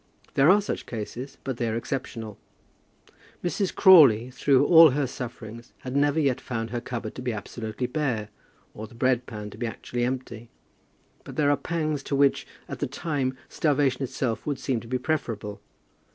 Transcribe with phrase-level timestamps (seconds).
[0.33, 2.39] There are such cases, but they are exceptional.
[3.43, 3.71] Mrs.
[3.75, 8.29] Crawley, through all her sufferings, had never yet found her cupboard to be absolutely bare,
[8.73, 10.49] or the bread pan to be actually empty.
[11.23, 14.97] But there are pangs to which, at the time, starvation itself would seem to be
[14.97, 15.61] preferable.